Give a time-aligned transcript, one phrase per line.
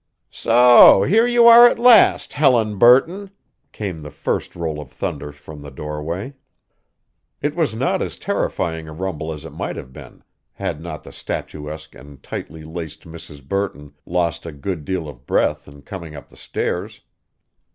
[0.31, 3.29] "So here you are at last, Helen Burton,"
[3.71, 6.33] came the first roll of thunder from the doorway.
[7.39, 11.11] It was not as terrifying a rumble as it might have been had not the
[11.13, 13.47] statuesque and tightly laced Mrs.
[13.47, 17.01] Burton lost a good deal of breath in coming up the stairs.